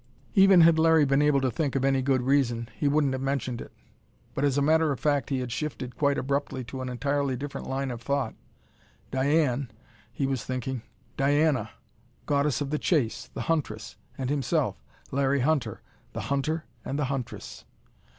[0.33, 3.61] Even had Larry been able to think of any good reason, he wouldn't have mentioned
[3.61, 3.71] it.
[4.33, 7.67] But as a matter of fact, he had shifted quite abruptly to an entirely different
[7.69, 8.33] line of thought.
[9.11, 9.69] Diane,
[10.11, 10.81] he was thinking
[11.17, 11.69] Diana,
[12.25, 13.95] goddess of the chase, the huntress!
[14.17, 15.81] And himself, Larry Hunter
[16.13, 17.65] the hunter and the huntress!